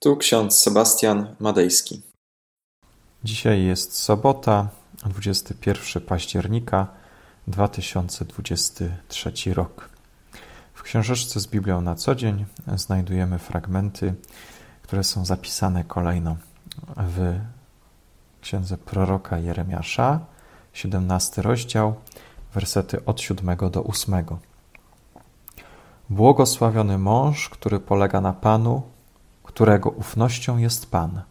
[0.00, 2.02] Tu ksiądz Sebastian Madejski.
[3.24, 4.68] Dzisiaj jest sobota,
[5.06, 6.86] 21 października
[7.46, 9.88] 2023 rok.
[10.74, 14.14] W książeczce z Biblią na co dzień znajdujemy fragmenty,
[14.82, 16.36] które są zapisane kolejno
[16.96, 17.38] w
[18.40, 20.20] księdze proroka Jeremiasza,
[20.72, 21.94] 17 rozdział,
[22.54, 24.24] wersety od 7 do 8.
[26.10, 28.82] Błogosławiony mąż, który polega na Panu,
[29.48, 31.22] którego ufnością jest Pan.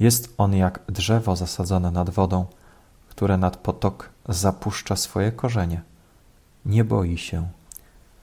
[0.00, 2.46] Jest on jak drzewo zasadzone nad wodą,
[3.08, 5.82] które nad potok zapuszcza swoje korzenie.
[6.64, 7.48] Nie boi się,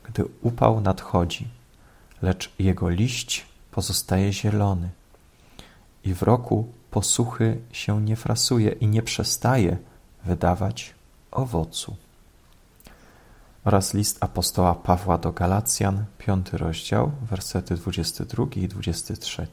[0.03, 1.47] gdy upał nadchodzi,
[2.21, 4.89] lecz jego liść pozostaje zielony.
[6.03, 9.77] I w roku posuchy się nie frasuje i nie przestaje
[10.25, 10.93] wydawać
[11.31, 11.95] owocu.
[13.65, 19.47] Oraz list apostoła Pawła do Galacjan, piąty rozdział, wersety 22 i 23.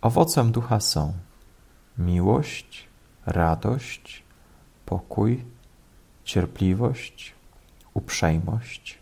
[0.00, 1.12] Owocem ducha są
[1.98, 2.88] miłość,
[3.26, 4.22] radość,
[4.86, 5.44] pokój,
[6.24, 7.34] cierpliwość,
[7.94, 8.98] uprzejmość,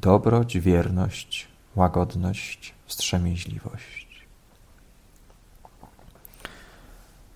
[0.00, 4.26] dobroć, wierność, łagodność, wstrzemięźliwość.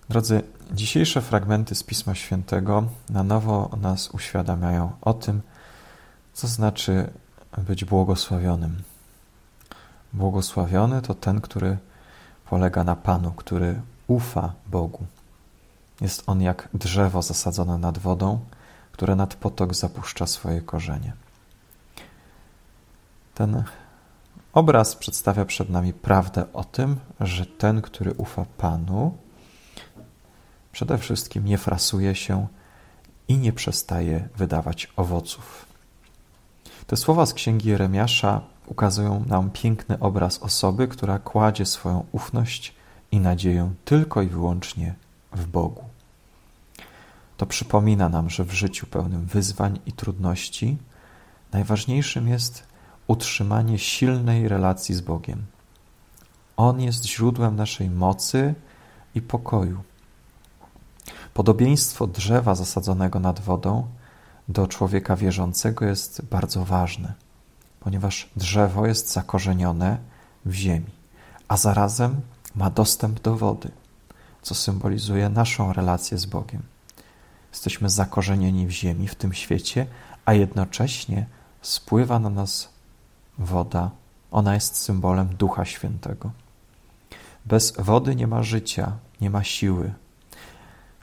[0.09, 0.41] Drodzy,
[0.71, 5.41] dzisiejsze fragmenty z Pisma Świętego na nowo nas uświadamiają o tym,
[6.33, 7.09] co znaczy
[7.57, 8.83] być błogosławionym.
[10.13, 11.77] Błogosławiony to ten, który
[12.49, 15.05] polega na Panu, który ufa Bogu.
[16.01, 18.39] Jest on jak drzewo zasadzone nad wodą,
[18.91, 21.13] które nad potok zapuszcza swoje korzenie.
[23.35, 23.63] Ten
[24.53, 29.17] obraz przedstawia przed nami prawdę o tym, że ten, który ufa Panu,
[30.71, 32.47] przede wszystkim nie frasuje się
[33.27, 35.65] i nie przestaje wydawać owoców.
[36.87, 42.75] Te słowa z księgi Jeremiasza ukazują nam piękny obraz osoby, która kładzie swoją ufność
[43.11, 44.95] i nadzieję tylko i wyłącznie
[45.31, 45.83] w Bogu.
[47.37, 50.77] To przypomina nam, że w życiu pełnym wyzwań i trudności
[51.51, 52.63] najważniejszym jest
[53.07, 55.45] utrzymanie silnej relacji z Bogiem.
[56.57, 58.53] On jest źródłem naszej mocy
[59.15, 59.81] i pokoju.
[61.39, 63.87] Podobieństwo drzewa zasadzonego nad wodą
[64.49, 67.13] do człowieka wierzącego jest bardzo ważne,
[67.79, 69.97] ponieważ drzewo jest zakorzenione
[70.45, 70.91] w ziemi,
[71.47, 72.21] a zarazem
[72.55, 73.71] ma dostęp do wody,
[74.41, 76.61] co symbolizuje naszą relację z Bogiem.
[77.51, 79.87] Jesteśmy zakorzenieni w ziemi, w tym świecie,
[80.25, 81.25] a jednocześnie
[81.61, 82.69] spływa na nas
[83.37, 83.91] woda.
[84.31, 86.31] Ona jest symbolem Ducha Świętego.
[87.45, 88.91] Bez wody nie ma życia,
[89.21, 89.93] nie ma siły,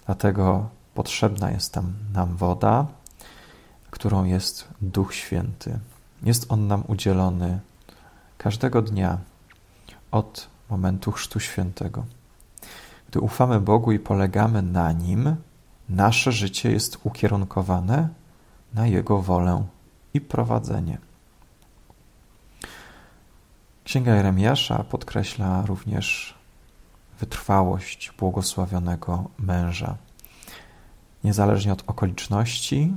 [0.07, 2.87] Dlatego potrzebna jest tam nam woda,
[3.91, 5.79] którą jest Duch Święty.
[6.23, 7.61] Jest on nam udzielony
[8.39, 9.19] każdego dnia
[10.11, 12.05] od momentu Chrztu Świętego.
[13.09, 15.37] Gdy ufamy Bogu i polegamy na Nim,
[15.89, 18.09] nasze życie jest ukierunkowane
[18.75, 19.65] na Jego wolę
[20.15, 20.99] i prowadzenie.
[23.85, 26.35] Księga Jeremiasza podkreśla również
[27.21, 29.97] wytrwałość błogosławionego męża.
[31.25, 32.93] Niezależnie od okoliczności,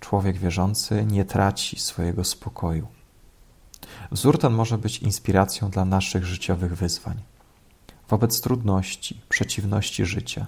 [0.00, 2.86] człowiek wierzący nie traci swojego spokoju.
[4.10, 7.22] Wzór ten może być inspiracją dla naszych życiowych wyzwań.
[8.08, 10.46] Wobec trudności, przeciwności życia,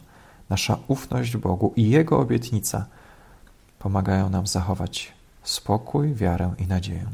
[0.51, 2.87] nasza ufność Bogu i Jego obietnica
[3.79, 5.13] pomagają nam zachować
[5.43, 7.07] spokój, wiarę i nadzieję.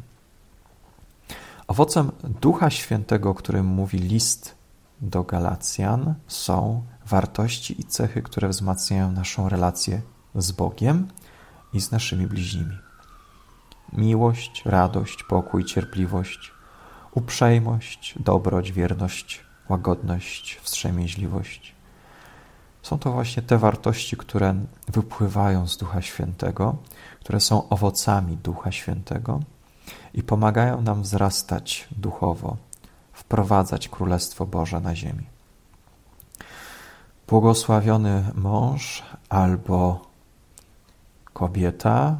[1.66, 4.59] Owocem Ducha Świętego, o którym mówi list
[5.00, 10.02] do Galacjan są wartości i cechy, które wzmacniają naszą relację
[10.34, 11.08] z Bogiem
[11.72, 12.78] i z naszymi bliźnimi.
[13.92, 16.52] Miłość, radość, pokój, cierpliwość,
[17.14, 21.74] uprzejmość, dobroć, wierność, łagodność, wstrzemięźliwość.
[22.82, 24.54] Są to właśnie te wartości, które
[24.88, 26.76] wypływają z Ducha Świętego,
[27.20, 29.40] które są owocami Ducha Świętego
[30.14, 32.56] i pomagają nam wzrastać duchowo,
[33.30, 35.26] wprowadzać Królestwo Boże na ziemi.
[37.28, 40.06] Błogosławiony mąż albo
[41.32, 42.16] kobieta,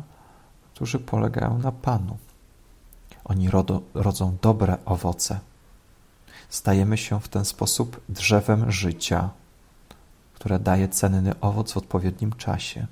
[0.75, 2.17] którzy polegają na Panu.
[3.25, 5.41] Oni rodo, rodzą dobre owoce.
[6.49, 9.31] Stajemy się w ten sposób drzewem życia,
[10.35, 12.87] które daje cenny owoc w odpowiednim czasie.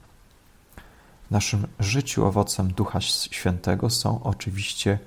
[1.27, 4.99] W naszym życiu owocem Ducha Świętego są oczywiście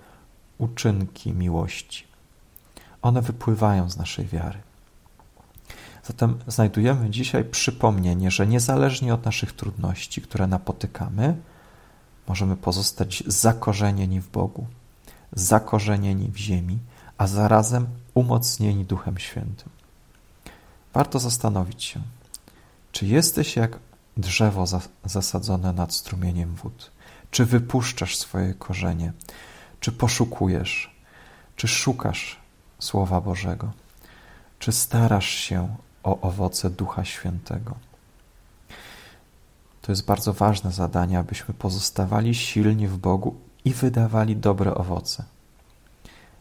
[0.58, 2.11] uczynki miłości.
[3.02, 4.60] One wypływają z naszej wiary.
[6.04, 11.36] Zatem znajdujemy dzisiaj przypomnienie, że niezależnie od naszych trudności, które napotykamy,
[12.28, 14.68] możemy pozostać zakorzenieni w Bogu,
[15.34, 16.80] zakorzenieni w ziemi,
[17.18, 19.70] a zarazem umocnieni Duchem Świętym.
[20.94, 22.02] Warto zastanowić się,
[22.92, 23.80] czy jesteś jak
[24.18, 24.66] drzewo
[25.06, 26.92] zasadzone nad strumieniem wód?
[27.32, 29.14] Czy wypuszczasz swoje korzenie?
[29.80, 30.96] Czy poszukujesz?
[31.56, 32.41] Czy szukasz
[32.82, 33.72] Słowa Bożego?
[34.60, 37.76] Czy starasz się o owoce Ducha Świętego?
[39.82, 43.36] To jest bardzo ważne zadanie, abyśmy pozostawali silni w Bogu
[43.66, 45.24] i wydawali dobre owoce.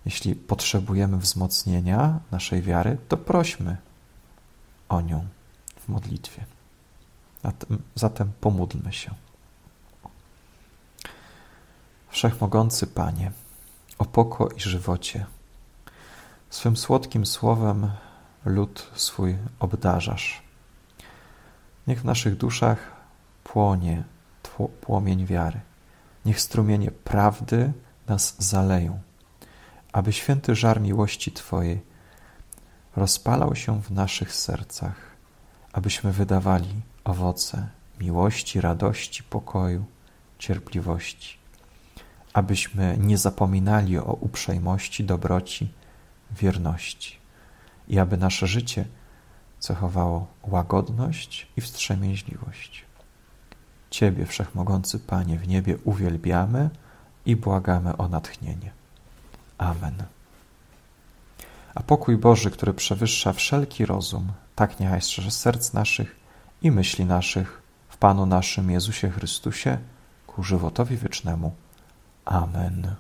[0.05, 3.77] Jeśli potrzebujemy wzmocnienia naszej wiary, to prośmy
[4.89, 5.27] o nią
[5.81, 6.45] w modlitwie.
[7.95, 9.15] Zatem, pomódlmy się.
[12.09, 13.33] Wszechmogący Panie,
[13.99, 14.05] o
[14.57, 15.27] i żywocie,
[16.51, 17.91] swym słodkim słowem
[18.45, 20.43] lud swój obdarzasz.
[21.87, 22.79] Niech w naszych duszach
[23.45, 24.05] płonie
[24.81, 25.61] płomień wiary.
[26.25, 27.73] Niech strumienie prawdy
[28.07, 29.01] nas zaleją,
[29.93, 31.81] aby święty żar miłości Twojej
[32.97, 34.97] rozpalał się w naszych sercach,
[35.73, 37.69] abyśmy wydawali owoce
[38.01, 39.85] miłości, radości, pokoju,
[40.39, 41.39] cierpliwości,
[42.33, 45.73] abyśmy nie zapominali o uprzejmości, dobroci,
[46.33, 47.17] wierności
[47.89, 48.85] i aby nasze życie
[49.59, 52.85] cechowało łagodność i wstrzemięźliwość.
[53.91, 56.71] Ciebie, Wszechmogący Panie, w niebie uwielbiamy
[57.27, 58.71] i błagamy o natchnienie.
[59.59, 60.03] Amen.
[61.75, 66.17] A pokój Boży, który przewyższa wszelki rozum, tak niechaj strzeże serc naszych
[66.63, 69.79] i myśli naszych w Panu naszym Jezusie Chrystusie
[70.27, 71.55] ku żywotowi wiecznemu.
[72.25, 72.95] Amen.